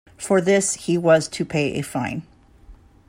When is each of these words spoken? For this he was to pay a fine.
For 0.17 0.41
this 0.41 0.73
he 0.73 0.97
was 0.97 1.27
to 1.27 1.45
pay 1.45 1.77
a 1.77 1.83
fine. 1.83 2.23